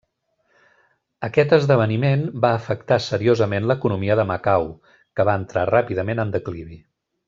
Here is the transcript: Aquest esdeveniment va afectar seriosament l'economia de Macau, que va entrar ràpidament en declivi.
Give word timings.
Aquest 1.27 1.53
esdeveniment 1.57 2.25
va 2.47 2.51
afectar 2.61 2.99
seriosament 3.09 3.69
l'economia 3.73 4.19
de 4.23 4.29
Macau, 4.33 4.69
que 5.19 5.31
va 5.33 5.41
entrar 5.45 5.71
ràpidament 5.75 6.27
en 6.29 6.37
declivi. 6.41 6.85